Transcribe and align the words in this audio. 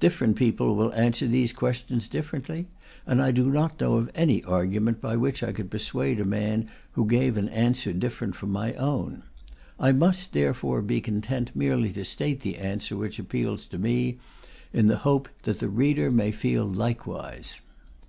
Different 0.00 0.34
people 0.36 0.74
will 0.74 0.92
answer 0.94 1.28
these 1.28 1.52
questions 1.52 2.08
differently, 2.08 2.66
and 3.06 3.22
I 3.22 3.30
do 3.30 3.48
not 3.48 3.80
know 3.80 3.94
of 3.94 4.10
any 4.12 4.42
argument 4.42 5.00
by 5.00 5.14
which 5.14 5.40
I 5.40 5.52
could 5.52 5.70
persuade 5.70 6.18
a 6.18 6.24
man 6.24 6.68
who 6.94 7.06
gave 7.06 7.36
an 7.36 7.48
answer 7.50 7.92
different 7.92 8.34
from 8.34 8.50
my 8.50 8.72
own. 8.74 9.22
I 9.78 9.92
must 9.92 10.32
therefore 10.32 10.82
be 10.82 11.00
content 11.00 11.52
merely 11.54 11.90
to 11.92 12.04
state 12.04 12.40
the 12.40 12.56
answer 12.56 12.96
which 12.96 13.20
appeals 13.20 13.68
to 13.68 13.78
me, 13.78 14.18
in 14.72 14.88
the 14.88 14.96
hope 15.06 15.28
that 15.44 15.60
the 15.60 15.68
reader 15.68 16.10
may 16.10 16.32
feel 16.32 16.64
likewise. 16.64 17.60